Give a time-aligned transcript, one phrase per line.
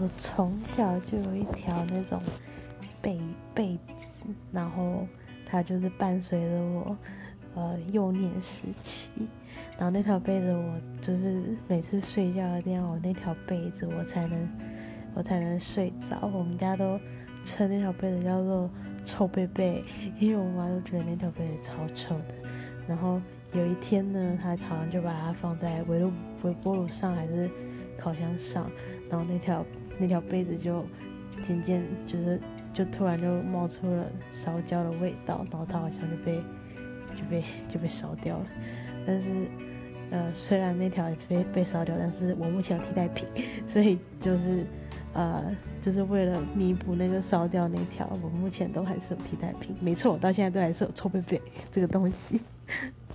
[0.00, 2.22] 我从小就有一条那种
[3.02, 3.20] 被
[3.54, 4.06] 被子，
[4.50, 5.06] 然后
[5.44, 6.96] 它就是伴随着我
[7.54, 9.10] 呃幼年时期，
[9.76, 14.48] 然后那条被子我就是每次睡觉一定要有那条被子，我才能
[15.14, 16.26] 我才能睡着。
[16.32, 16.98] 我们家都
[17.44, 18.70] 称那条被子叫做
[19.04, 19.84] 臭被被，
[20.18, 22.34] 因为我妈都觉得那条被子超臭的。
[22.88, 23.20] 然后
[23.52, 26.10] 有一天呢，她好像就把它放在微炉
[26.42, 27.50] 微波炉上还是
[28.00, 28.70] 烤箱上，
[29.10, 29.64] 然后那条
[29.98, 30.84] 那条被子就
[31.46, 32.40] 渐渐就是
[32.72, 36.36] 就突然就冒出了烧焦的味道，然后它好像就被
[37.14, 38.46] 就被就被烧掉了。
[39.06, 39.28] 但是
[40.10, 43.26] 呃，虽然那条被被烧掉，但是我目前有替代品，
[43.66, 44.64] 所以就是
[45.12, 45.44] 呃，
[45.80, 49.74] 就是为了弥补那个烧掉那条，我目前都还是有替代品。
[49.80, 51.40] 没错，我到现在都还是有臭贝贝
[51.70, 52.40] 这个东西。